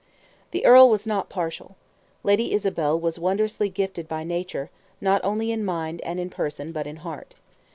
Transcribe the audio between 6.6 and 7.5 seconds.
but in heart.